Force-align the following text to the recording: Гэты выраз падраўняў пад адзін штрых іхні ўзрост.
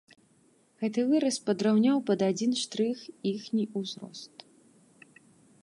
Гэты 0.83 1.03
выраз 1.09 1.35
падраўняў 1.49 1.97
пад 2.07 2.19
адзін 2.29 2.51
штрых 2.63 2.97
іхні 3.33 3.65
ўзрост. 3.83 4.35